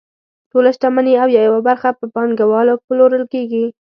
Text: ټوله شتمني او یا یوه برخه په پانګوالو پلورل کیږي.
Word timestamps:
ټوله 0.51 0.69
شتمني 0.75 1.13
او 1.23 1.27
یا 1.35 1.41
یوه 1.49 1.61
برخه 1.67 1.89
په 1.99 2.05
پانګوالو 2.13 2.81
پلورل 2.85 3.23
کیږي. 3.33 3.65